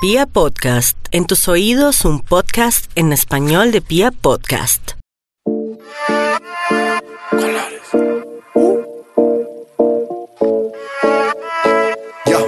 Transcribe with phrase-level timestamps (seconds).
[0.00, 4.92] Pia Podcast, en tus oídos un podcast en español de Pia Podcast.
[12.26, 12.46] Yo,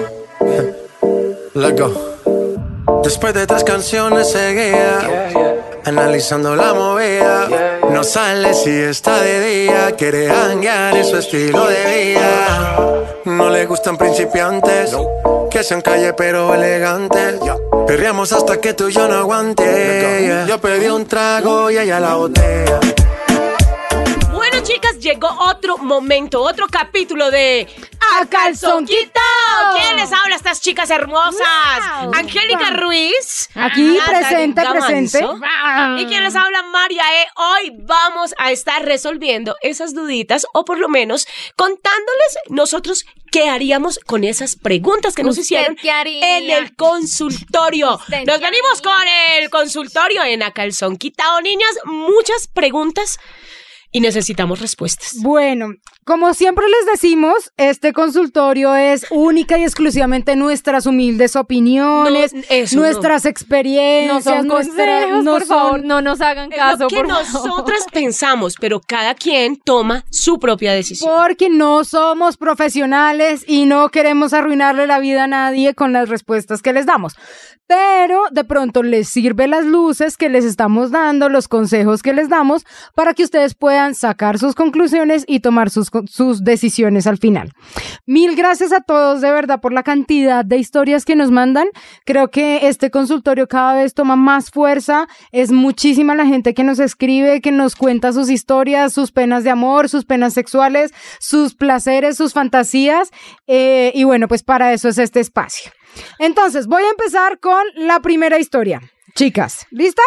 [1.54, 3.02] let's go.
[3.02, 5.32] Después de tres canciones seguía,
[5.84, 7.80] analizando la movida.
[7.90, 12.99] No sale si está de día, quiere hanguear en su estilo de vida.
[13.24, 14.96] No le gustan principiantes,
[15.50, 17.36] que sean calle pero elegantes.
[17.86, 20.44] Perreamos hasta que tú y yo no aguante.
[20.48, 22.80] Yo pedí un trago y ella la botella.
[25.10, 27.66] Llegó otro momento, otro capítulo de
[28.16, 29.76] A Calzón Quitao.
[29.76, 31.34] ¿Quién les habla a estas chicas hermosas?
[32.02, 32.12] Wow.
[32.14, 33.48] Angélica Ruiz.
[33.56, 35.18] Aquí, Natalie presente, presente.
[35.98, 36.62] ¿Y quién les habla?
[36.62, 37.26] María E.
[37.34, 43.98] Hoy vamos a estar resolviendo esas duditas o por lo menos contándoles nosotros qué haríamos
[43.98, 47.96] con esas preguntas que nos ¿Usted hicieron en el consultorio.
[47.96, 51.40] ¿Usted Nos venimos con el consultorio en A Calzón Quitao.
[51.40, 53.18] Niñas, muchas preguntas
[53.92, 55.14] y necesitamos respuestas.
[55.20, 55.68] Bueno,
[56.04, 62.76] como siempre les decimos, este consultorio es única y exclusivamente nuestras humildes opiniones, No, eso
[62.76, 62.82] no.
[62.82, 66.88] nuestras experiencias, No son nuestra- consejos, no por favor, son- no nos hagan caso, lo
[66.88, 67.24] que por favor.
[67.32, 71.10] nosotras pensamos, pero cada quien toma su propia decisión.
[71.16, 76.62] Porque no somos profesionales y no queremos arruinarle la vida a nadie con las respuestas
[76.62, 77.14] que les damos.
[77.66, 82.28] Pero de pronto les sirve las luces que les estamos dando, los consejos que les
[82.28, 82.64] damos,
[82.96, 87.52] para que ustedes puedan sacar sus conclusiones y tomar sus, sus decisiones al final.
[88.06, 91.68] Mil gracias a todos de verdad por la cantidad de historias que nos mandan.
[92.04, 95.08] Creo que este consultorio cada vez toma más fuerza.
[95.32, 99.50] Es muchísima la gente que nos escribe, que nos cuenta sus historias, sus penas de
[99.50, 103.10] amor, sus penas sexuales, sus placeres, sus fantasías.
[103.46, 105.72] Eh, y bueno, pues para eso es este espacio.
[106.18, 108.80] Entonces, voy a empezar con la primera historia.
[109.14, 110.04] Chicas, ¿listas?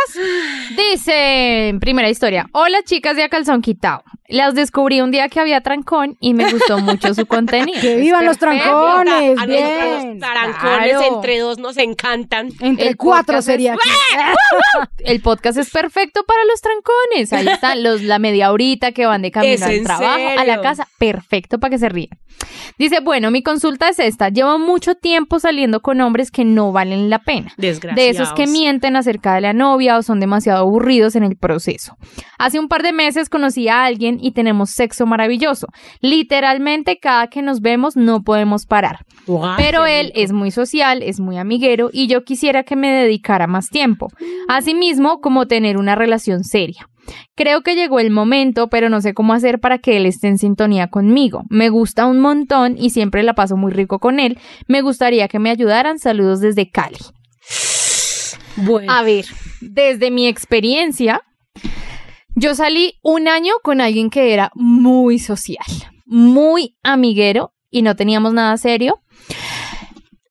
[0.76, 2.48] Dice, primera historia.
[2.52, 4.04] Hola chicas de A Calzón Quitao.
[4.28, 7.80] Las descubrí un día que había trancón y me gustó mucho su contenido.
[7.80, 9.38] Que vivan los trancones.
[9.38, 10.10] a nosotros bien.
[10.12, 11.16] los tarancones claro.
[11.16, 12.50] entre dos nos encantan.
[12.60, 13.74] Entre El cuatro sería.
[13.74, 13.80] es-.
[15.00, 17.34] El podcast es perfecto para los trancones.
[17.34, 20.62] Ahí están los, la media horita que van de camino ¿Es al trabajo, a la
[20.62, 20.88] casa.
[20.98, 22.10] Perfecto para que se ríen.
[22.78, 24.30] Dice, bueno, mi consulta es esta.
[24.30, 27.54] Llevo mucho tiempo saliendo con hombres que no valen la pena.
[27.58, 28.34] De esos que Desgraciados.
[28.96, 31.98] Acerca de la novia o son demasiado aburridos en el proceso.
[32.38, 35.68] Hace un par de meses conocí a alguien y tenemos sexo maravilloso.
[36.02, 39.06] Literalmente cada que nos vemos no podemos parar.
[39.58, 43.70] Pero él es muy social, es muy amiguero y yo quisiera que me dedicara más
[43.70, 44.08] tiempo.
[44.48, 46.88] Asimismo, como tener una relación seria.
[47.36, 50.38] Creo que llegó el momento, pero no sé cómo hacer para que él esté en
[50.38, 51.44] sintonía conmigo.
[51.50, 54.38] Me gusta un montón y siempre la paso muy rico con él.
[54.68, 56.00] Me gustaría que me ayudaran.
[56.00, 56.98] Saludos desde Cali.
[58.56, 58.92] Bueno.
[58.92, 59.26] A ver,
[59.62, 61.22] desde mi experiencia,
[62.36, 65.66] yo salí un año con alguien que era muy social,
[66.06, 69.02] muy amiguero y no teníamos nada serio.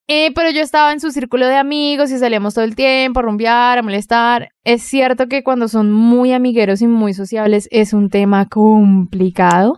[0.07, 3.23] Eh, pero yo estaba en su círculo de amigos y salíamos todo el tiempo a
[3.23, 4.49] rumbear, a molestar.
[4.65, 9.75] Es cierto que cuando son muy amigueros y muy sociables es un tema complicado.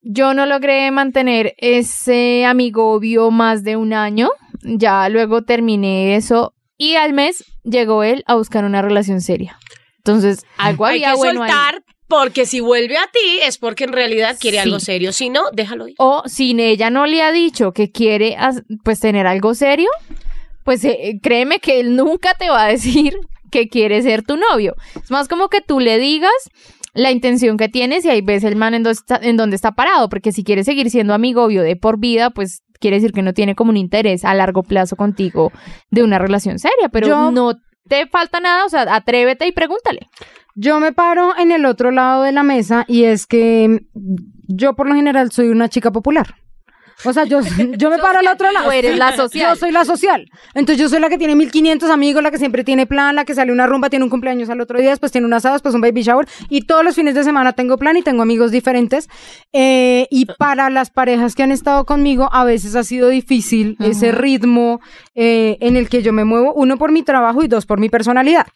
[0.00, 4.30] Yo no logré mantener ese amigobio más de un año.
[4.62, 6.54] Ya luego terminé eso
[6.90, 9.58] y al mes llegó él a buscar una relación seria.
[9.98, 11.50] Entonces, algo Hay había que bueno ahí.
[11.50, 14.62] soltar porque si vuelve a ti es porque en realidad quiere Sí.
[14.64, 15.12] algo serio.
[15.12, 15.94] Si no, déjalo ir.
[15.98, 18.36] O si ella no le ha dicho que quiere
[18.84, 19.88] pues tener algo serio,
[20.64, 23.16] pues eh, créeme que él nunca te va a decir
[23.50, 24.74] que quiere ser tu novio.
[25.02, 26.32] Es más como que tú le digas
[26.94, 29.72] la intención que tienes y ahí ves el man en, do- está- en donde está
[29.72, 33.22] parado, porque si quiere seguir siendo amigo obvio de por vida, pues quiere decir que
[33.22, 35.50] no tiene como un interés a largo plazo contigo
[35.90, 37.54] de una relación seria, pero Yo- no
[37.88, 40.08] te falta nada, o sea, atrévete y pregúntale.
[40.54, 43.86] Yo me paro en el otro lado de la mesa y es que
[44.48, 46.34] yo por lo general soy una chica popular.
[47.04, 47.40] O sea, yo,
[47.76, 48.70] yo me paro al otro lado.
[48.72, 49.50] Eres la social.
[49.50, 50.30] Yo soy la social.
[50.54, 53.34] Entonces yo soy la que tiene 1500 amigos, la que siempre tiene plan, la que
[53.34, 55.80] sale una rumba, tiene un cumpleaños al otro día, después tiene un asado, después un
[55.80, 56.26] baby shower.
[56.48, 59.08] Y todos los fines de semana tengo plan y tengo amigos diferentes.
[59.52, 64.12] Eh, y para las parejas que han estado conmigo, a veces ha sido difícil ese
[64.12, 64.80] ritmo
[65.14, 67.88] eh, en el que yo me muevo, uno por mi trabajo y dos por mi
[67.88, 68.46] personalidad.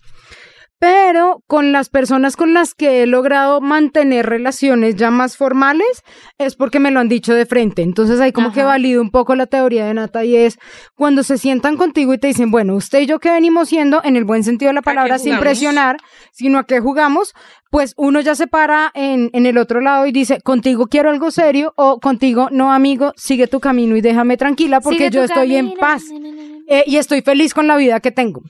[0.78, 6.02] Pero con las personas con las que he logrado mantener relaciones ya más formales
[6.36, 7.80] es porque me lo han dicho de frente.
[7.82, 10.58] Entonces ahí como que valido un poco la teoría de Nata y es
[10.94, 14.16] cuando se sientan contigo y te dicen, bueno, usted y yo que venimos siendo en
[14.16, 15.96] el buen sentido de la palabra sin presionar,
[16.30, 17.34] sino a qué jugamos,
[17.70, 21.30] pues uno ya se para en, en el otro lado y dice, contigo quiero algo
[21.30, 25.74] serio o contigo no amigo, sigue tu camino y déjame tranquila porque yo estoy en
[25.74, 26.04] paz.
[26.10, 26.35] na, na, na, na.
[26.66, 28.42] Eh, y estoy feliz con la vida que tengo.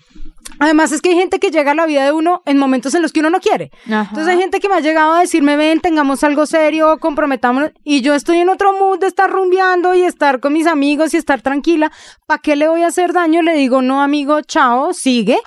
[0.58, 3.02] Además es que hay gente que llega a la vida de uno en momentos en
[3.02, 3.70] los que uno no quiere.
[3.86, 4.06] Ajá.
[4.08, 7.72] Entonces hay gente que me ha llegado a decirme, ven, tengamos algo serio, comprometámonos.
[7.84, 11.18] Y yo estoy en otro mood de estar rumbeando y estar con mis amigos y
[11.18, 11.92] estar tranquila.
[12.26, 13.42] ¿Para qué le voy a hacer daño?
[13.42, 15.38] Le digo, no, amigo, chao, sigue.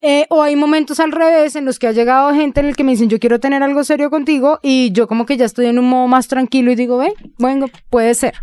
[0.00, 2.84] Eh, o hay momentos al revés en los que ha llegado gente en el que
[2.84, 5.78] me dicen, yo quiero tener algo serio contigo y yo como que ya estoy en
[5.78, 8.34] un modo más tranquilo y digo, ven, bueno, puede ser.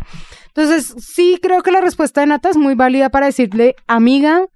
[0.48, 4.46] Entonces, sí creo que la respuesta de Nata es muy válida para decirle, amiga,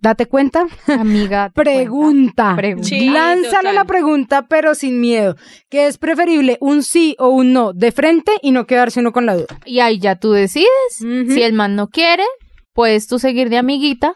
[0.00, 0.66] date cuenta.
[0.86, 1.50] Amiga.
[1.54, 2.54] Pregunta.
[2.54, 2.56] cuenta.
[2.56, 2.88] Pregunta.
[2.88, 3.10] Sí.
[3.10, 3.74] Lánzale total.
[3.74, 5.36] la pregunta, pero sin miedo.
[5.68, 9.26] Que es preferible un sí o un no de frente y no quedarse uno con
[9.26, 9.58] la duda.
[9.64, 10.68] Y ahí ya tú decides.
[10.98, 12.24] Si el man no quiere,
[12.72, 14.14] puedes tú seguir de amiguita.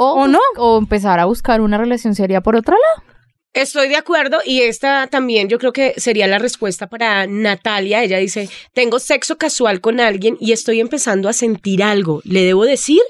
[0.00, 0.38] O, O no.
[0.56, 3.08] O empezar a buscar una relación seria por otro lado.
[3.52, 8.04] Estoy de acuerdo y esta también yo creo que sería la respuesta para Natalia.
[8.04, 12.20] Ella dice, tengo sexo casual con alguien y estoy empezando a sentir algo.
[12.24, 13.00] ¿Le debo decir?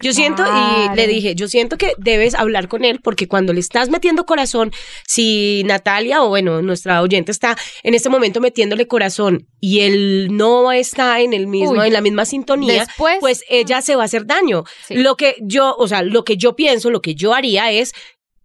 [0.00, 3.58] Yo siento, y le dije, yo siento que debes hablar con él porque cuando le
[3.58, 4.70] estás metiendo corazón,
[5.04, 10.70] si Natalia o bueno, nuestra oyente está en este momento metiéndole corazón y él no
[10.70, 11.88] está en el mismo, Uy.
[11.88, 14.62] en la misma sintonía, Después- pues ella se va a hacer daño.
[14.86, 14.94] Sí.
[14.94, 17.92] Lo que yo, o sea, lo que yo pienso, lo que yo haría es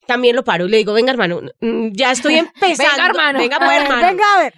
[0.08, 2.94] también lo paro y le digo, venga hermano, mm, ya estoy empezando.
[2.94, 3.38] Venga, hermano.
[3.40, 4.08] Venga, pues, hermano.
[4.08, 4.54] venga, a ver.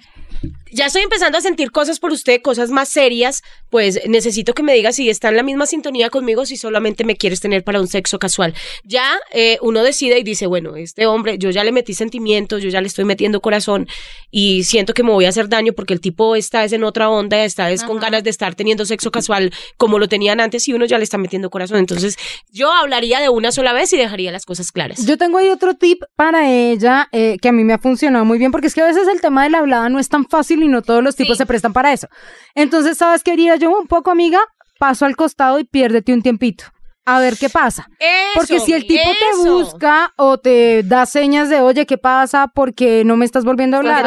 [0.76, 4.74] Ya estoy empezando a sentir cosas por usted, cosas más serias, pues necesito que me
[4.74, 7.88] diga si está en la misma sintonía conmigo, si solamente me quieres tener para un
[7.88, 8.54] sexo casual.
[8.84, 12.68] Ya eh, uno decide y dice, bueno, este hombre, yo ya le metí sentimientos, yo
[12.68, 13.88] ya le estoy metiendo corazón
[14.32, 17.10] y siento que me voy a hacer daño porque el tipo está es en otra
[17.10, 20.74] onda, está es con ganas de estar teniendo sexo casual como lo tenían antes y
[20.74, 21.78] uno ya le está metiendo corazón.
[21.78, 22.18] Entonces
[22.52, 25.06] yo hablaría de una sola vez y dejaría las cosas claras.
[25.06, 28.40] Yo tengo ahí otro tip para ella eh, que a mí me ha funcionado muy
[28.40, 30.65] bien, porque es que a veces el tema de la hablada no es tan fácil
[30.66, 31.42] y no todos los tipos Sí.
[31.42, 32.08] se prestan para eso.
[32.56, 33.72] Entonces, ¿sabes qué haría yo?
[33.72, 34.40] Un poco, amiga,
[34.80, 36.66] paso al costado y piérdete un tiempito.
[37.06, 37.88] A ver qué pasa.
[38.34, 42.48] Porque si el tipo te busca o te da señas de, oye, ¿qué pasa?
[42.48, 44.06] Porque no me estás volviendo a hablar.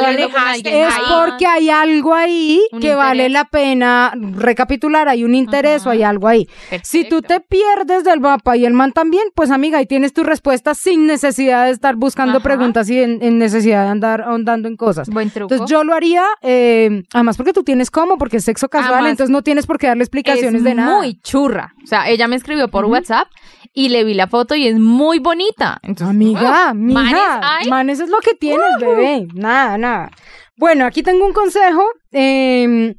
[0.65, 5.91] Es porque hay algo ahí Un que vale la pena recapitular, hay un interés o
[5.91, 6.49] hay algo ahí.
[6.83, 10.25] Si tú te pierdes del mapa y el man también, pues amiga, ahí tienes tu
[10.25, 12.43] respuesta sin necesidad de estar buscando Ajá.
[12.43, 15.09] preguntas y en, en necesidad de andar ahondando en cosas.
[15.09, 15.53] Buen truco.
[15.55, 19.11] Entonces yo lo haría, eh, además porque tú tienes cómo, porque es sexo casual, Además,
[19.13, 20.97] entonces no tienes por qué darle explicaciones es de nada.
[20.97, 21.75] muy churra.
[21.83, 23.29] O sea, ella me escribió por WhatsApp
[23.73, 25.79] y le vi la foto y es muy bonita.
[25.83, 27.69] Entonces, Amiga, mija, manes hay.
[27.69, 29.27] manes es lo que tienes, bebé.
[29.35, 30.11] Nada, nada.
[30.57, 32.95] Bueno, aquí tengo un consejo eh,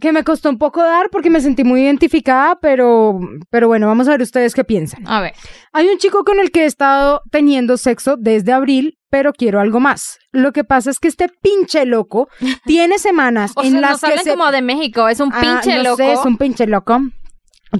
[0.00, 3.18] que me costó un poco dar porque me sentí muy identificada, pero,
[3.50, 5.06] pero bueno, vamos a ver ustedes qué piensan.
[5.06, 5.34] A ver.
[5.72, 9.78] Hay un chico con el que he estado teniendo sexo desde abril, pero quiero algo
[9.78, 10.18] más.
[10.32, 12.28] Lo que pasa es que este pinche loco
[12.66, 15.30] tiene semanas O en sea, las nos que hablan se como de México, es un
[15.32, 15.96] Ah, pinche no loco.
[15.98, 16.98] sé, es un pinche loco.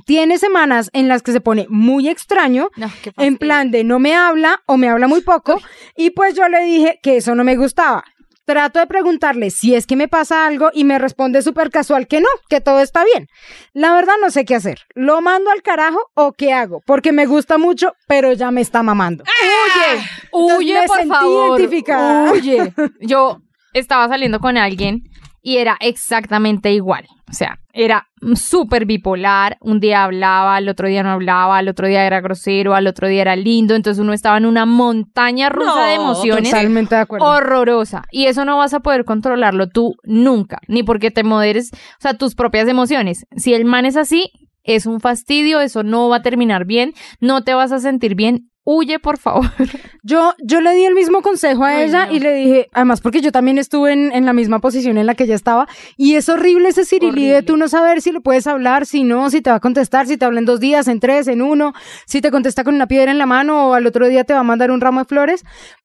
[0.06, 4.14] Tiene semanas en las que se pone muy extraño, No, en plan de no me
[4.14, 5.60] habla o me habla muy poco,
[5.96, 8.04] y pues yo le dije que eso no me gustaba.
[8.46, 12.20] Trato de preguntarle si es que me pasa algo y me responde súper casual que
[12.20, 13.26] no, que todo está bien.
[13.72, 14.80] La verdad no sé qué hacer.
[14.94, 16.82] ¿Lo mando al carajo o qué hago?
[16.84, 19.24] Porque me gusta mucho, pero ya me está mamando.
[19.24, 21.58] Huye, Entonces huye, me por sentí favor.
[21.58, 22.32] identificada.
[22.32, 22.72] Huye.
[23.00, 23.40] Yo
[23.72, 25.04] estaba saliendo con alguien
[25.46, 27.06] y era exactamente igual.
[27.30, 29.58] O sea, era súper bipolar.
[29.60, 33.08] Un día hablaba, al otro día no hablaba, al otro día era grosero, al otro
[33.08, 33.74] día era lindo.
[33.74, 36.50] Entonces uno estaba en una montaña rusa No, de emociones.
[36.50, 37.26] Totalmente de acuerdo.
[37.26, 38.04] horrorosa.
[38.10, 42.14] Y eso no vas a poder controlarlo tú nunca, ni porque te moderes, o sea,
[42.14, 43.26] tus propias emociones.
[43.36, 44.30] Si el man es así,
[44.62, 48.48] es un fastidio, eso no va a terminar bien, no te vas a sentir bien.
[48.66, 49.44] Huye, por favor.
[50.02, 52.12] Yo, yo le di el mismo consejo a Ay, ella no.
[52.14, 55.14] y le dije, además porque yo también estuve en, en la misma posición en la
[55.14, 55.66] que ella estaba,
[55.96, 59.30] y es horrible ese cirilí de tú no saber si le puedes hablar, si no,
[59.30, 61.72] si te va a contestar, si te habla en dos días, en tres, en uno,
[62.06, 64.40] si te contesta con una piedra en la mano o al otro día te va
[64.40, 65.42] a mandar un ramo de flores.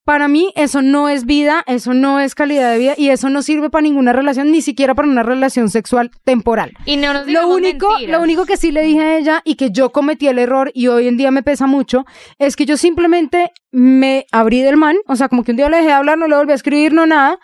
[0.10, 3.44] Para mí eso no es vida, eso no es calidad de vida y eso no
[3.44, 6.72] sirve para ninguna relación, ni siquiera para una relación sexual temporal.
[6.86, 8.18] Y no nos Lo único, mentiras.
[8.18, 10.88] lo único que sí le dije a ella y que yo cometí el error y
[10.88, 12.06] hoy en día me pesa mucho
[12.39, 15.78] es que yo simplemente me abrí del man, o sea, como que un día le
[15.78, 17.38] dejé de hablar, no le volví a escribir, no nada,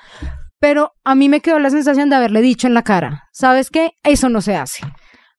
[0.60, 3.92] pero a mí me quedó la sensación de haberle dicho en la cara, ¿sabes qué?
[4.04, 4.82] Eso no se hace.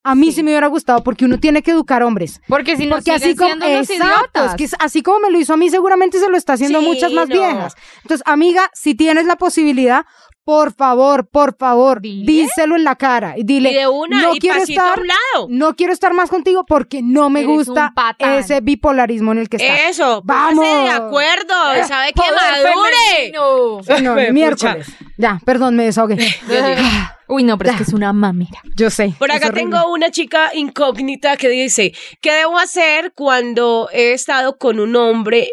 [0.08, 2.40] A mí sí, me hubiera gustado porque uno tiene que educar hombres.
[2.46, 5.56] Porque si no Porque así como, exacto, es que así como me lo hizo a
[5.56, 7.34] mí, seguramente se lo está haciendo Sí, muchas más no.
[7.34, 7.74] viejas.
[8.02, 10.06] Entonces, amiga, si tienes la posibilidad,
[10.46, 12.24] por favor, por favor, Dile.
[12.24, 15.08] díselo en la cara y dile, Y de una, no y quiero a estar, un
[15.08, 15.46] lado.
[15.50, 19.56] no quiero estar más contigo porque no me Eres gusta ese bipolarismo en el que
[19.56, 19.80] estás.
[19.90, 20.64] Eso, Vamos.
[20.64, 21.52] de acuerdo.
[21.88, 22.12] ¿Sabe qué?
[22.14, 22.92] Poder Madure.
[23.16, 23.80] femenino.
[24.02, 24.32] No, Pucha.
[24.32, 24.86] miércoles.
[25.18, 26.16] Ya, perdón, me desahogué.
[27.28, 28.60] Uy, no, pero es que es una mamera.
[28.76, 29.12] Yo sé.
[29.18, 34.78] Por acá tengo una chica incógnita que dice, ¿qué debo hacer cuando he estado con
[34.78, 35.48] un hombre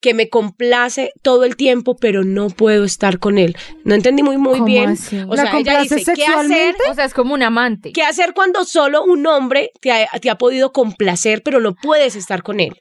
[0.00, 3.56] que me complace todo el tiempo, pero no puedo estar con él?
[3.84, 4.90] No entendí muy, muy ¿Cómo bien.
[4.90, 5.18] así?
[5.28, 6.76] O ¿La sea, ella dice, ¿qué hacer?
[6.90, 7.92] O sea, es como un amante.
[7.92, 12.16] ¿Qué hacer cuando solo un hombre te ha, te ha podido complacer, pero no puedes
[12.16, 12.78] estar con él?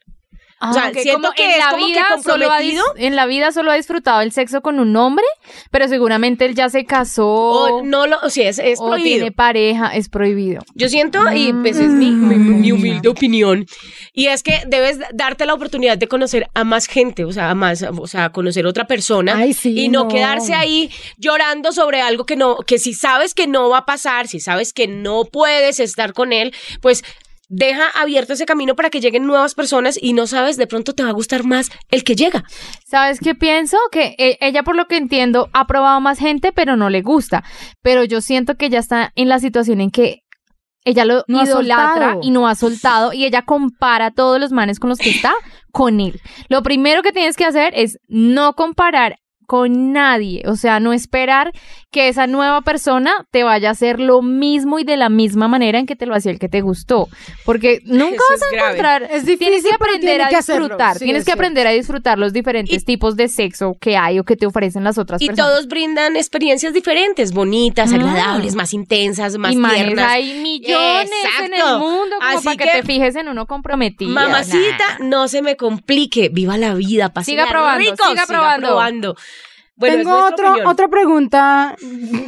[0.59, 2.59] Ah, O sea, ok, siento que en es la como que vida solo ha
[2.97, 5.25] en la vida solo ha disfrutado el sexo con un hombre,
[5.69, 9.15] pero seguramente él ya se casó O no lo, o sea, es, es o prohibido.
[9.17, 10.63] tiene pareja, es prohibido.
[10.73, 12.59] Yo siento, y pues es mi, mi- Mm.
[12.61, 13.67] mi humilde opinión,
[14.13, 17.55] y es que debes darte la oportunidad de conocer a más gente, o sea, a
[17.55, 20.07] más, o sea, a conocer otra persona, Ay, sí, y no, no.
[20.07, 24.27] quedarse ahí llorando sobre algo que no, que si sabes que no va a pasar,
[24.27, 27.03] si sabes que no puedes estar con él, pues
[27.49, 31.03] deja abierto ese camino para que lleguen nuevas personas y no sabes, de pronto te
[31.03, 32.43] va a gustar más el que llega.
[32.85, 33.77] ¿Sabes qué pienso?
[33.91, 37.43] Que e- ella, por lo que entiendo, ha probado más gente, pero no le gusta.
[37.81, 40.23] Pero yo siento que ella está en la situación en que
[40.83, 42.19] ella lo No ha idolatra soltado.
[42.23, 45.33] y no ha soltado y ella compara a todos los manes con los que está
[45.71, 46.21] con él.
[46.49, 51.53] Lo primero que tienes que hacer es no comparar con nadie, o sea, no esperar
[51.89, 55.79] que esa nueva persona te vaya a hacer lo mismo y de la misma manera
[55.79, 57.07] en que te lo hacía el que te gustó,
[57.45, 60.97] porque nunca Eso vas es a encontrar, Es difícil, tienes que aprender tiene a disfrutar,
[60.99, 61.41] Sí, tienes es que cierto.
[61.41, 64.97] aprender a disfrutar los diferentes tipos de sexo que hay o que te ofrecen las
[64.97, 65.49] otras Y personas.
[65.49, 67.95] todos brindan experiencias diferentes, bonitas, Mm.
[67.95, 70.11] agradables, más intensas, más y tiernas.
[70.11, 71.09] hay millones
[71.43, 71.79] en el Exacto.
[71.79, 74.11] mundo como Así para que, que, te fijes en uno comprometido.
[74.11, 76.27] Mamacita, no se me complique.
[76.29, 78.67] Viva la vida, pásela Siga probando, rico, siga probando.
[78.67, 79.15] probando.
[79.79, 80.67] Bueno, Tengo otro, opinión.
[80.67, 81.75] otra pregunta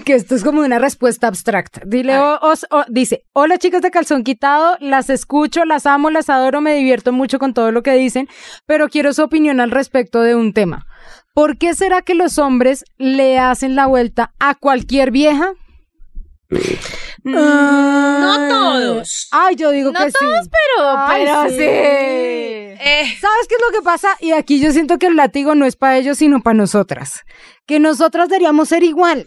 [0.05, 1.81] que esto es como una respuesta abstracta.
[1.85, 6.11] Dile, A o- os- o- dice, hola chicas de calzón quitado, las escucho, las amo,
[6.11, 8.29] las adoro, me divierto mucho con todo lo que dicen,
[8.67, 10.85] pero quiero su opinión al respecto de un tema.
[11.33, 15.53] ¿Por qué será que los hombres le hacen la vuelta a cualquier vieja?
[17.23, 19.27] No todos.
[19.31, 20.49] Ay, yo digo No que todos, sí.
[20.51, 21.55] pero, Ay, pero sí.
[21.55, 21.63] sí.
[22.81, 24.09] Eh, ¿Sabes qué es lo que pasa?
[24.19, 27.23] Y aquí yo siento que el látigo no es para ellos, sino para nosotras.
[27.65, 29.25] Que nosotras deberíamos ser igual.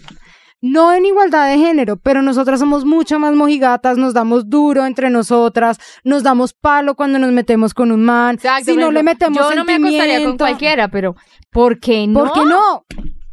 [0.64, 5.10] No en igualdad de género, pero nosotras somos mucho más mojigatas, nos damos duro entre
[5.10, 8.36] nosotras, nos damos palo cuando nos metemos con un man.
[8.36, 11.16] Exacto, si no le metemos Yo no me acostaría con cualquiera, pero
[11.50, 12.20] ¿por qué no?
[12.20, 12.84] ¿Por qué no?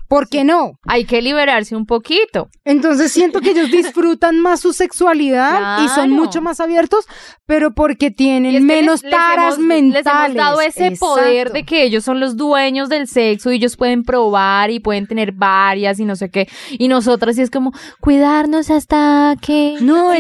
[0.10, 0.72] ¿Por qué no?
[0.88, 2.50] Hay que liberarse un poquito.
[2.66, 7.06] Entonces siento que ellos disfrutan más su sexualidad y son mucho más abiertos,
[7.46, 10.06] pero porque tienen Y es que menos les- les taras hemos- mentales.
[10.06, 13.78] Les hemos dado ese poder de que ellos son los dueños del sexo y ellos
[13.78, 16.50] pueden probar y pueden tener varias y no sé qué.
[16.72, 20.20] Y nosotras sí es como cuidarnos hasta que No, que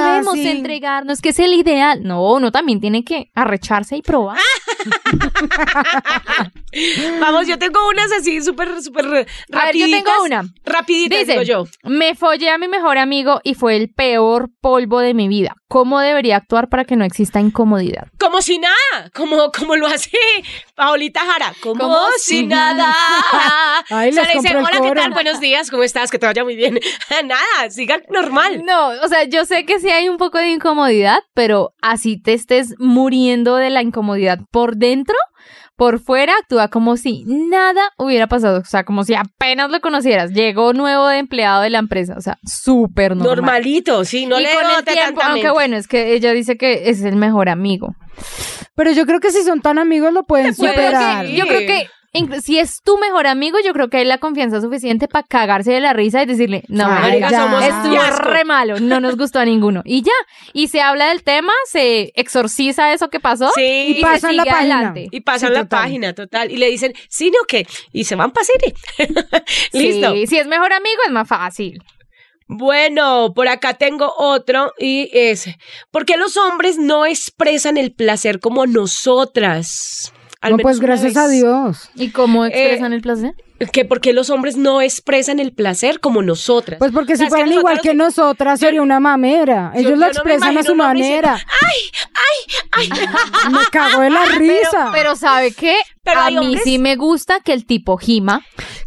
[0.00, 0.48] debemos sí.
[0.48, 2.02] entregarnos, que es el ideal.
[2.02, 4.38] No, uno también tiene que arrecharse y probar.
[7.20, 9.26] vamos, yo tengo unas así súper, súper ver,
[9.74, 10.44] yo tengo una.
[10.64, 11.64] Rapiditas, Dice, digo yo.
[11.82, 15.54] me follé a mi mejor amigo y fue el peor polvo de mi vida.
[15.68, 18.06] ¿Cómo debería actuar para que no exista incomodidad?
[18.18, 20.10] Como si nada, como, como lo hace
[20.74, 22.94] Paolita Jara, como, Como si nada.
[23.90, 24.94] Ay, o sea, le hola, ¿qué coro".
[24.94, 25.12] tal?
[25.12, 26.10] Buenos días, ¿cómo estás?
[26.10, 26.78] Que te vaya muy bien.
[27.24, 28.62] nada, siga normal.
[28.64, 32.34] No, o sea, yo sé que sí hay un poco de incomodidad, pero así te
[32.34, 35.16] estés muriendo de la incomodidad por dentro,
[35.76, 40.30] por fuera, actúa como si nada hubiera pasado, o sea, como si apenas lo conocieras.
[40.32, 43.36] Llegó nuevo de empleado de la empresa, o sea, súper normal.
[43.36, 46.88] Normalito, sí, no y le con el tiempo, aunque bueno, es que ella dice que
[46.90, 47.94] es el mejor amigo.
[48.76, 51.26] Pero yo creo que si son tan amigos lo pueden Yo creo superar.
[51.26, 51.88] que, yo creo que
[52.42, 55.80] si es tu mejor amigo, yo creo que hay la confianza suficiente para cagarse de
[55.80, 57.30] la risa y decirle, no, Ay, ya.
[57.30, 59.82] somos Estuvo re malo, no nos gustó a ninguno.
[59.84, 60.12] Y ya,
[60.52, 64.36] y se habla del tema, se exorciza eso que pasó Sí, y, y se pasan
[64.36, 64.76] la página.
[64.78, 65.08] adelante.
[65.10, 65.80] Y pasan Sí, la total.
[65.82, 66.50] página, total.
[66.50, 67.66] Y le dicen, sí, no, ¿qué?
[67.92, 68.74] Y se van para City.
[69.72, 70.12] Listo.
[70.14, 71.82] Sí, si es mejor amigo es más fácil.
[72.46, 75.48] Bueno, por acá tengo otro y es,
[75.90, 80.12] ¿por qué los hombres no expresan el placer como nosotras?
[80.44, 81.90] Al No, pues gracias a Dios.
[81.94, 83.34] ¿Y cómo Eh, expresan el placer?
[83.72, 86.78] Que por qué los hombres no expresan el placer como nosotras.
[86.78, 89.70] Pues porque O sea, si que fueran igual nosotras- que nosotras yo- sería una mamera.
[89.74, 91.46] Ellos yo lo no expresan a imagino su un hombre diciendo, manera.
[93.50, 94.90] Me cago de la risa.
[94.92, 95.76] Pero ¿sabe qué?
[96.02, 98.42] Pero a mí hombres- sí me gusta que el tipo gima.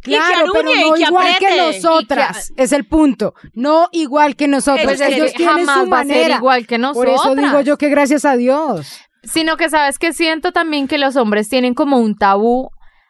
[0.05, 2.53] Y que Claro, pero no que igual que nosotras.
[2.57, 3.33] Es el punto.
[3.53, 4.47] No igual que.
[4.47, 4.65] Pues
[4.99, 6.35] que ellos tienen jamás su va a ser manera.
[6.37, 7.45] igual que Por eso nosotras.
[7.45, 8.99] digo yo que gracias a Dios.
[9.31, 12.69] Sino que sabes que siento también que los hombres tienen como un tabú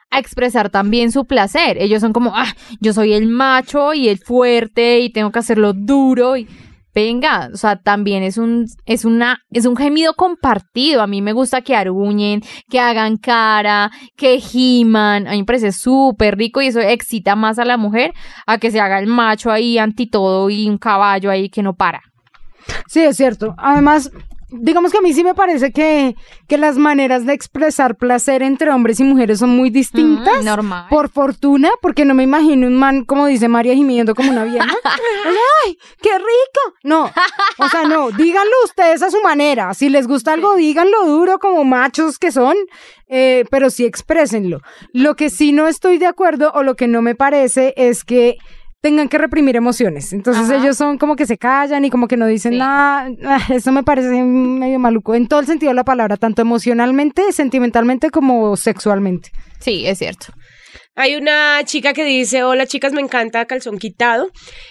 [0.10, 1.78] a expresar también su placer.
[1.80, 5.74] Ellos son como, ah, yo soy el macho y el fuerte y tengo que hacerlo
[5.74, 6.48] duro y
[6.96, 11.04] venga, o sea, también es un es una es un gemido compartido.
[11.04, 15.28] A mí me gusta que arguñen, que hagan cara, que giman.
[15.28, 18.14] A mí me parece súper rico y eso excita más a la mujer
[18.48, 21.76] a que se haga el macho ahí anti todo y un caballo ahí que no
[21.76, 22.02] para.
[22.88, 23.54] Sí, es cierto.
[23.58, 24.12] Además,
[24.50, 26.16] digamos que a mí sí me parece que,
[26.48, 30.42] que las maneras de expresar placer entre hombres y mujeres son muy distintas.
[30.42, 30.86] Mm, normal.
[30.90, 34.68] Por fortuna, porque no me imagino un man, como dice María, gimiendo como una vieja.
[35.66, 36.76] ¡Ay, qué rico!
[36.84, 37.12] No,
[37.58, 39.74] o sea, no, díganlo ustedes a su manera.
[39.74, 42.56] Si les gusta algo, díganlo duro como machos que son,
[43.10, 44.62] eh, pero sí exprésenlo.
[44.94, 48.38] Lo que sí no estoy de acuerdo o lo que no me parece es que
[48.88, 50.14] tengan que reprimir emociones.
[50.14, 50.56] Entonces Ajá.
[50.58, 52.58] ellos son como que se callan y como que no dicen Sí.
[52.60, 53.10] nada.
[53.26, 57.32] Ah, Eso me parece medio maluco en todo el sentido de la palabra, tanto emocionalmente,
[57.34, 59.30] sentimentalmente como sexualmente.
[59.60, 60.28] Sí, es cierto.
[60.96, 64.30] Hay una chica que dice, hola chicas, me encanta calzón quitado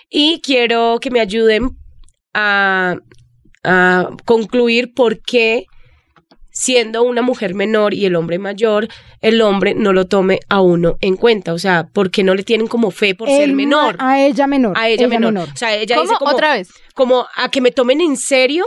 [0.08, 1.70] y quiero que me ayuden
[2.34, 2.96] a,
[3.64, 5.66] a concluir por qué
[6.56, 8.88] siendo una mujer menor y el hombre mayor,
[9.20, 11.52] el hombre no lo tome a uno en cuenta.
[11.52, 13.96] O sea, ¿por qué no le tienen como fe por ser El menor?
[13.98, 14.72] A ella menor.
[14.74, 15.36] A ella, menor.
[15.52, 16.08] O sea, ella ¿Cómo?
[16.08, 16.70] dice como, Otra vez.
[16.94, 18.64] como a que me tomen en serio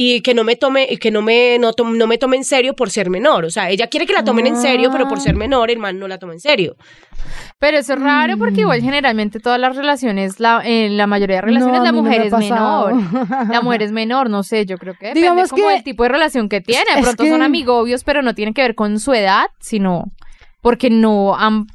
[0.00, 2.76] y que no me tome y que no me no, no me tome en serio
[2.76, 5.34] por ser menor, o sea, ella quiere que la tomen en serio, pero por ser
[5.34, 6.76] menor el man no la toma en serio.
[7.58, 11.42] Pero eso es raro porque igual generalmente todas las relaciones, la, en la mayoría de
[11.42, 12.94] relaciones No, la mí no me mujer es pasado.
[12.94, 13.48] menor.
[13.52, 16.04] La mujer es menor, no sé, yo creo que depende Digamos como que- del tipo
[16.04, 16.94] de relación que tiene.
[16.94, 20.04] De pronto que- son amigobios, pero no tiene que ver con su edad, sino
[20.60, 21.66] porque no han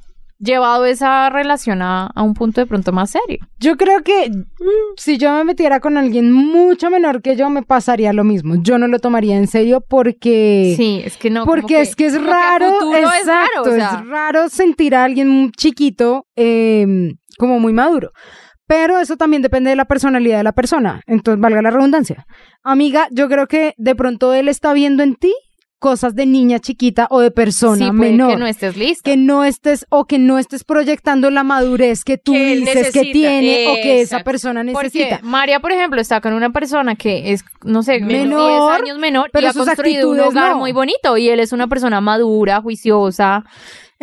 [0.44, 3.40] llevado esa relación a, a un punto de pronto más serio.
[3.60, 7.64] Yo creo que mm, si yo me metiera con alguien mucho menor que yo, me
[7.64, 8.56] pasaría lo mismo.
[8.62, 10.74] Yo no lo tomaría en serio porque...
[10.78, 11.46] Sí, es que no.
[11.46, 14.00] Porque es que es raro, exacto, es raro, o sea.
[14.02, 18.12] es raro sentir a alguien muy chiquito eh, como muy maduro.
[18.68, 21.02] Pero eso también depende de la personalidad de la persona.
[21.06, 22.26] Entonces, valga la redundancia.
[22.64, 25.34] Amiga, yo creo que de pronto él está viendo en ti
[25.84, 28.30] cosas de niña chiquita o de persona sí, menor.
[28.30, 29.04] que no estés lista.
[29.04, 33.12] que no estés o que no estés proyectando la madurez que tú Que dices que
[33.12, 35.20] tiene o que esa persona Porque necesita.
[35.24, 38.98] María, por ejemplo, está con una persona que es, no sé, Menor, menor, 10 años
[38.98, 40.60] menor pero y ha construido un hogar no.
[40.60, 43.43] muy bonito y él es una persona madura, juiciosa.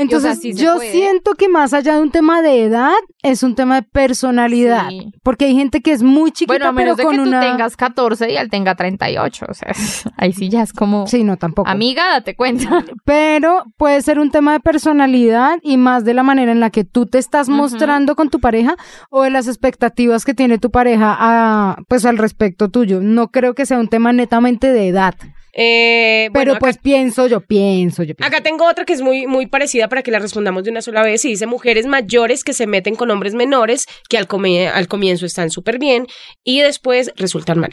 [0.02, 0.92] Entonces, sí yo puede.
[0.92, 4.88] siento que más allá de un tema de edad, es un tema de personalidad.
[4.88, 5.12] Sí.
[5.22, 7.30] Porque hay gente que es muy chiquita, Bueno, a menos de pero que con tú
[7.30, 7.40] una...
[7.40, 9.72] tengas 14 y él tenga 38, o sea,
[10.16, 11.68] ahí sí ya es como, Sí, no, tampoco.
[11.68, 12.84] amiga, date cuenta.
[13.04, 16.84] Pero puede ser un tema de personalidad y más de la manera en la que
[16.84, 18.76] tú te estás mostrando con tu pareja
[19.10, 23.00] o de las expectativas que tiene tu pareja a, pues al respecto tuyo.
[23.00, 25.14] No creo que sea un tema netamente de edad.
[25.52, 28.26] Eh, Pero bueno, acá- pues pienso, yo pienso, yo pienso.
[28.34, 31.02] Acá tengo otra que es muy, muy parecida para que la respondamos de una sola
[31.02, 31.24] vez.
[31.24, 35.26] Y dice mujeres mayores que se meten con hombres menores que al, come- al comienzo
[35.26, 36.06] están súper bien
[36.44, 37.70] y después resultan mal.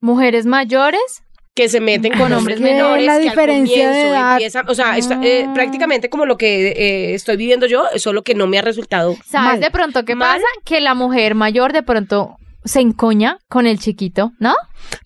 [0.00, 1.22] Mujeres mayores,
[1.54, 4.68] Que se meten con hombres que menores la que diferencia al de comienzo edad- empiezan-
[4.70, 5.52] o sea, está- eh, Ah.
[5.52, 9.14] prácticamente como lo que eh, estoy viviendo yo, solo que no me ha resultado.
[9.26, 9.60] ¿sabes Mal.
[9.60, 10.36] de pronto qué Mal.
[10.38, 10.46] pasa?
[10.64, 14.54] Que la mujer mayor de pronto se encoña con el chiquito, ¿no?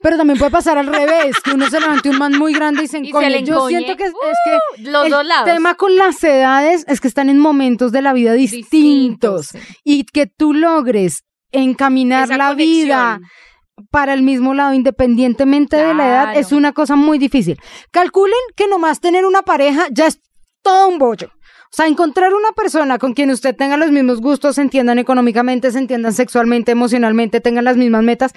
[0.03, 2.87] Pero también puede pasar al revés, que uno se levante un man muy grande y
[2.89, 3.31] se Y se encoñe.
[3.31, 5.45] le Yo siento que es, es Uh, que los el dos lados.
[5.47, 9.59] tema con las edades es que están en momentos de la vida distintos, Distintos, sí.
[9.85, 13.21] y que tú logres encaminar Esa la vida
[13.91, 17.59] para el mismo lado independientemente de la edad es una cosa muy difícil.
[17.91, 20.21] Calculen que nomás tener una pareja ya es
[20.63, 21.31] todo un bollo.
[21.77, 25.79] Sea, encontrar una persona con quien usted tenga los mismos gustos, se entiendan económicamente, se
[25.79, 28.33] entiendan sexualmente, emocionalmente, tengan las mismas metas,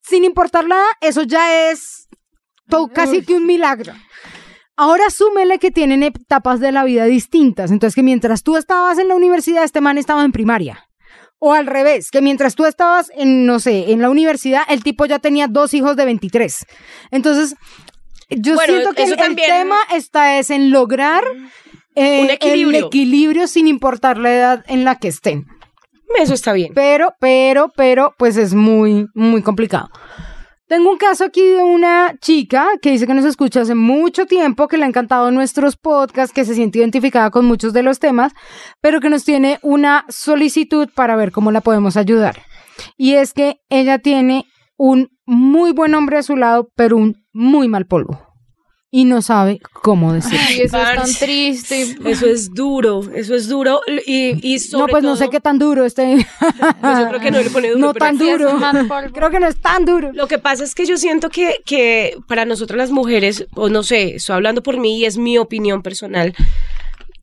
[0.00, 2.06] sin importar la edad, eso ya es
[2.68, 3.92] todo, casi que un milagro.
[4.76, 7.70] Ahora súmele que tienen etapas de la vida distintas.
[7.72, 10.88] Entonces, que mientras tú estabas en la universidad, este man estaba en primaria.
[11.40, 15.04] O al revés, que mientras tú estabas en, no sé, en la universidad, el tipo
[15.06, 16.64] ya tenía dos hijos de 23.
[17.10, 17.56] Entonces,
[18.30, 21.24] yo Bueno, siento que el, el también- tema está es en lograr
[21.94, 22.78] eh, Un equilibrio.
[22.78, 25.46] el equilibrio sin importar la edad en la que estén.
[26.16, 26.72] Eso está bien.
[26.74, 29.88] Pero, pero, pero, pues es muy, muy complicado.
[30.66, 34.66] Tengo un caso aquí de una chica que dice que nos escucha hace mucho tiempo,
[34.66, 38.32] que le ha encantado nuestros podcasts, que se siente identificada con muchos de los temas,
[38.80, 42.42] pero que nos tiene una solicitud para ver cómo la podemos ayudar.
[42.96, 47.68] Y es que ella tiene un muy buen hombre a su lado, pero un muy
[47.68, 48.33] mal polvo.
[48.96, 50.38] Y no sabe cómo decirlo.
[50.48, 51.96] Ay, eso es tan triste.
[52.04, 53.80] Eso es duro, eso es duro.
[54.06, 56.24] Y, y sobre No, pues no sé qué tan duro este.
[56.80, 57.80] Pues yo creo que no le pone duro.
[57.80, 58.56] No pero tan duro.
[59.12, 60.12] Creo que no es tan duro.
[60.12, 63.82] Lo que pasa es que yo siento que, que para nosotras las mujeres, o no
[63.82, 66.32] sé, estoy hablando por mí y es mi opinión personal,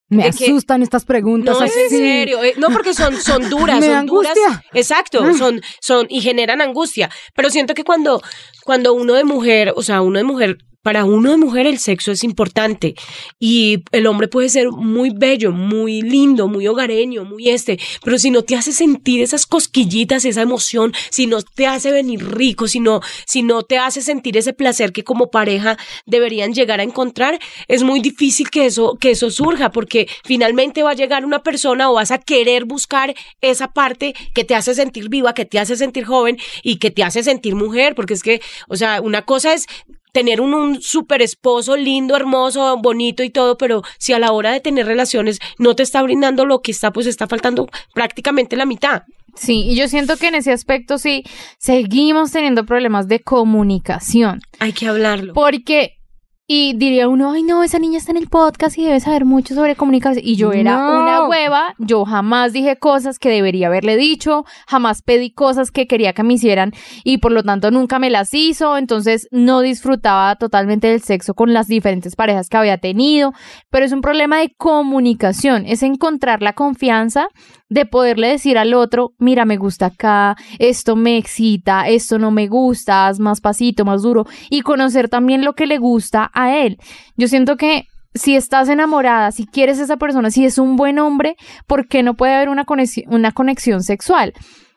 [0.09, 2.43] Me que- asustan estas preguntas No, es en serio.
[2.43, 4.31] eh, No, porque son, son duras, Me son da duras.
[4.37, 4.65] angustia.
[4.73, 7.09] Exacto, son, son, y generan angustia.
[7.33, 8.21] Pero siento que cuando,
[8.65, 12.23] cuando uno de mujer, o sea, uno de mujer, para de mujer el sexo es
[12.23, 12.95] importante.
[13.39, 17.79] Y el hombre puede ser muy bello, muy lindo, muy hogareño, muy este.
[18.03, 22.25] Pero si no te hace sentir esas cosquillitas, esa emoción, si no te hace venir
[22.35, 26.79] rico, si no, si no te hace sentir ese placer que como pareja deberían llegar
[26.79, 31.25] a encontrar, es muy difícil que eso, que eso surja, porque finalmente va a llegar
[31.25, 35.45] una persona o vas a querer buscar esa parte que te hace sentir viva, que
[35.45, 39.01] te hace sentir joven y que te hace sentir mujer, porque es que, o sea,
[39.01, 39.67] una cosa es
[40.11, 44.51] tener un, un super esposo lindo, hermoso, bonito y todo, pero si a la hora
[44.51, 48.65] de tener relaciones no te está brindando lo que está, pues está faltando prácticamente la
[48.65, 49.03] mitad.
[49.35, 51.23] Sí, y yo siento que en ese aspecto sí
[51.57, 54.41] seguimos teniendo problemas de comunicación.
[54.59, 55.33] Hay que hablarlo.
[55.33, 55.97] Porque,
[56.53, 59.55] y diría uno, ay no, esa niña está en el podcast y debe saber mucho
[59.55, 60.25] sobre comunicación.
[60.27, 60.99] Y yo era No.
[61.01, 66.11] una hueva, yo jamás dije cosas que debería haberle dicho, jamás pedí cosas que quería
[66.11, 66.73] que me hicieran
[67.05, 68.77] y por lo tanto nunca me las hizo.
[68.77, 73.31] Entonces no disfrutaba totalmente del sexo con las diferentes parejas que había tenido.
[73.69, 77.29] Pero es un problema de comunicación, es encontrar la confianza
[77.71, 82.47] de poderle decir al otro, mira, me gusta acá, esto me excita, esto no me
[82.47, 86.77] gusta, haz más pasito, más duro, y conocer también lo que le gusta a él.
[87.15, 90.99] Yo siento que si estás enamorada, si quieres a esa persona, si es un buen
[90.99, 94.33] hombre, ¿por qué no puede haber una conexión, una conexión sexual?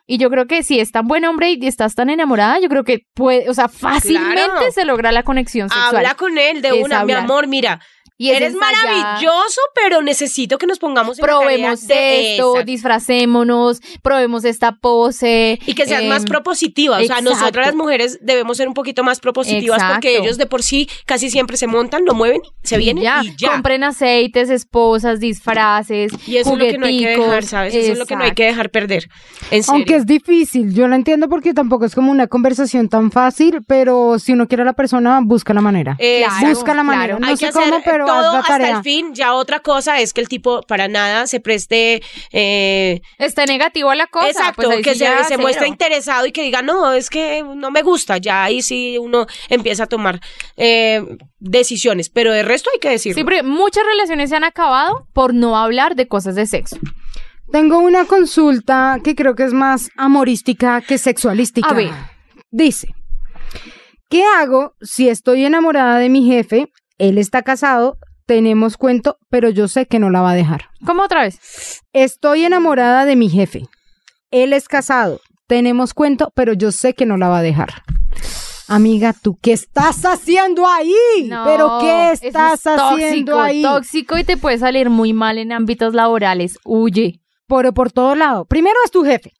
[0.07, 2.85] Y yo creo que si es tan buen hombre y estás tan enamorada, yo creo
[2.85, 4.71] que puede, o sea, fácilmente Claro.
[4.71, 5.97] se logra la conexión sexual.
[5.97, 7.81] Habla con él de Es una, mi amor, mira,
[8.17, 8.85] Y eres ensayar.
[8.85, 12.65] maravilloso, pero necesito que nos pongamos en probemos de esto, Exacto.
[12.65, 15.59] disfracémonos, probemos esta pose.
[15.65, 16.95] Y que seas em, más propositiva.
[16.95, 17.31] O sea, exacto.
[17.31, 21.29] nosotras las mujeres debemos ser un poquito más propositivas porque ellos de por sí casi
[21.29, 23.51] siempre se montan, lo mueven, se vienen ya, y ya.
[23.51, 27.43] compren aceites, esposas, disfraces, Y eso es lo que no hay que dejar.
[27.43, 27.75] ¿sabes?
[27.75, 29.09] Eso es lo que no hay que dejar perder.
[29.51, 29.77] En serio.
[29.77, 34.19] Aunque es difícil, yo la entiendo porque tampoco es como una conversación tan fácil, pero
[34.19, 35.97] si uno quiere a la persona, busca la manera.
[36.41, 37.05] Busca la manera.
[37.05, 37.19] claro.
[37.19, 38.77] No hay sé que hacer cómo, pero todo hasta tarea.
[38.77, 39.13] el fin.
[39.13, 42.01] Ya otra cosa es que el tipo para nada se preste...
[42.31, 44.27] eh, Está negativo a la cosa.
[44.29, 47.43] exacto, pues ahí que sí se, se muestre interesado y que diga, no, es que
[47.43, 48.17] no me gusta.
[48.17, 50.19] Ya ahí sí uno empieza a tomar
[50.57, 51.03] eh,
[51.39, 52.09] decisiones.
[52.09, 53.23] Pero de resto hay que decirlo.
[53.29, 56.77] Sí, muchas relaciones se han acabado por no hablar de cosas de sexo.
[57.51, 61.69] Tengo una consulta que creo que es más amorística que sexualística.
[61.69, 61.91] A ver.
[62.49, 62.87] Dice,
[64.09, 66.67] ¿qué hago si estoy enamorada de mi jefe?
[66.97, 70.69] Él está casado, tenemos cuento, pero yo sé que no la va a dejar.
[70.85, 71.81] ¿Cómo otra vez?
[71.93, 73.63] Estoy enamorada de mi jefe.
[74.31, 77.69] Él es casado, tenemos cuento, pero yo sé que no la va a dejar.
[78.67, 81.27] Amiga, ¿tú qué estás haciendo ahí?
[81.27, 83.61] No, ¿Pero qué eso estás es haciendo tóxico, ahí?
[83.61, 86.57] Tóxico y te puede salir muy mal en ámbitos laborales.
[86.65, 87.21] Huye.
[87.47, 88.45] por, por todo lado.
[88.45, 89.33] Primero es tu jefe.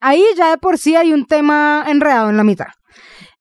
[0.00, 2.68] Ahí ya de por sí hay un tema enredado en la mitad.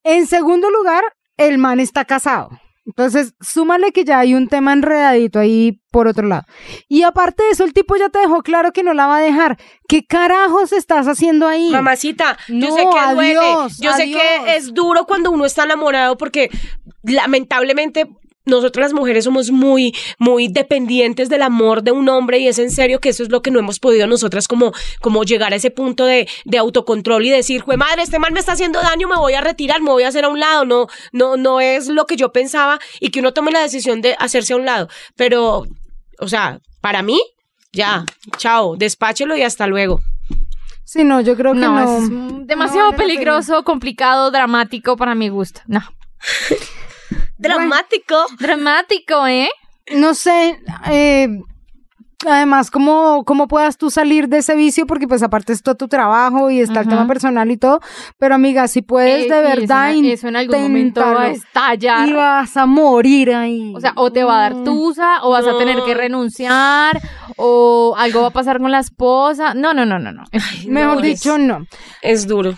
[0.04, 1.04] En segundo lugar,
[1.38, 2.50] el man está casado.
[2.86, 6.44] Entonces, súmale que ya hay un tema enredadito ahí por otro lado.
[6.90, 9.22] Y aparte de eso, el tipo ya te dejó claro que no la va a
[9.22, 9.58] dejar.
[9.88, 11.70] ¿Qué carajos estás haciendo ahí?
[11.70, 13.38] Mamacita, yo No, sé que duele.
[13.40, 16.50] adiós, yo sé que es duro cuando uno está enamorado porque
[17.04, 18.08] lamentablemente
[18.46, 22.72] nosotros las mujeres somos muy, muy dependientes del amor de un hombre y es en
[22.72, 25.72] serio que eso es lo que no hemos podido nosotras como, como llegar a ese
[25.72, 29.16] punto de, de autocontrol y decir, jue madre, este mal me está haciendo daño, me
[29.18, 30.66] voy a retirar, me voy a hacer a un lado.
[30.66, 34.16] No, no, no es lo que yo pensaba y que uno tome la decisión de
[34.20, 34.90] hacerse a un lado.
[35.16, 35.66] Pero,
[36.20, 37.22] o sea, para mí,
[37.72, 38.06] ya,
[38.38, 40.02] chao, despáchelo y hasta luego.
[40.84, 41.98] Sí, no, yo creo que No, no.
[41.98, 45.62] es demasiado No, no, no, peligroso, complicado, dramático para mi gusto.
[45.66, 45.80] No.
[47.44, 48.16] Dramático.
[48.40, 49.50] Dramático, ¿eh?
[49.96, 50.58] No sé,
[50.90, 51.28] eh,
[52.26, 54.88] además, ¿cómo, ¿cómo puedas tú salir de ese vicio?
[54.88, 57.82] Porque pues aparte está tu trabajo y está el tema personal y todo,
[58.18, 61.12] pero amiga, si puedes Eh, de verdad eso, en- eso en algún momento va a
[61.32, 61.36] inténtalo.
[61.36, 62.08] estallar.
[62.08, 63.74] y vas a morir ahí.
[63.76, 67.02] O sea, o te va a dar tusa, o vas a tener que renunciar,
[67.36, 69.54] o algo va a pasar con la esposa.
[69.54, 70.24] No, no, no, no, no.
[70.68, 71.66] Mejor no, dicho, es- no.
[72.02, 72.54] Es duro.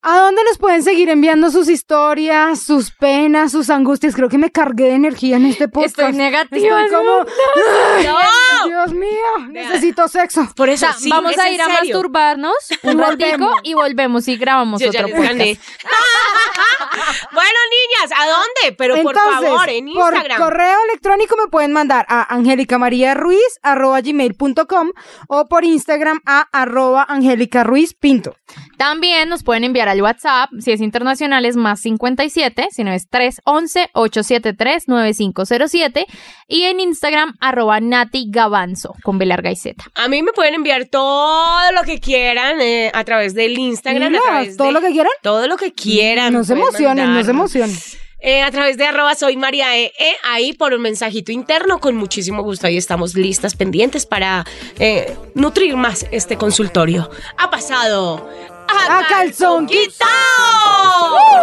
[0.00, 4.14] ¿A dónde nos pueden seguir enviando sus historias, sus penas, sus angustias?
[4.14, 5.98] Creo que me cargué de energía en este podcast.
[5.98, 6.84] Estoy negativa.
[6.84, 8.68] Estoy como, ¡No!
[8.68, 10.46] Dios mío, necesito sexo.
[10.54, 14.28] Por O eso, sea, sí, vamos es a ir a masturbarnos un ratico y volvemos
[14.28, 15.36] y grabamos Yo ya otro les podcast.
[15.36, 15.58] gané.
[17.32, 18.76] bueno, niñas, ¿a dónde?
[18.78, 20.40] Pero por favor, en por Instagram.
[20.40, 24.92] correo electrónico me pueden mandar a angelicamariaruiz.com
[25.26, 28.36] o por Instagram a arroba angelicaruizpinto.
[28.78, 33.10] También nos pueden enviar al WhatsApp, si es internacional es más 57, si no es
[33.10, 36.06] 311-873-9507
[36.46, 39.84] y en Instagram arroba Nati Gavanzo con B larga y Z.
[39.94, 44.12] A mí me pueden enviar todo lo que quieran eh, a través del Instagram.
[44.12, 45.12] Mira, a través todo de- lo que quieran.
[45.22, 46.32] Todo lo que quieran.
[46.32, 47.54] No se emocionen, no se mandarnos.
[47.54, 47.76] emocionen.
[48.20, 51.94] Eh, a través de arroba soy María E, E, ahí por un mensajito interno, con
[51.94, 52.66] muchísimo gusto.
[52.66, 54.44] Ahí estamos listas, pendientes para
[54.80, 57.08] eh, nutrir más este consultorio.
[57.36, 58.28] Ha pasado
[58.68, 60.10] A calzón quitado.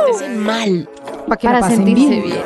[0.07, 0.89] Pórtense mal.
[1.27, 2.23] Pa' que Para pasen sentirse bien.
[2.23, 2.43] bien.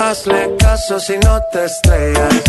[0.00, 2.42] Hazle caso si no te estrellas.